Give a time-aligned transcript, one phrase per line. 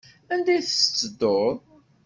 [0.33, 1.57] Anda ay tettedduḍ?